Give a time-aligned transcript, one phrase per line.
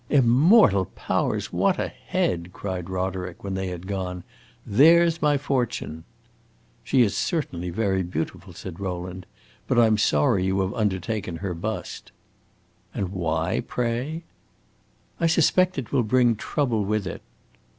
[0.09, 4.23] "Immortal powers, what a head!" cried Roderick, when they had gone.
[4.65, 6.05] "There 's my fortune!"
[6.83, 9.27] "She is certainly very beautiful," said Rowland.
[9.67, 12.11] "But I 'm sorry you have undertaken her bust."
[12.95, 14.23] "And why, pray?"
[15.19, 17.21] "I suspect it will bring trouble with it."